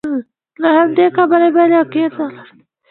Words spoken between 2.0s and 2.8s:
ارزښت لوړه ده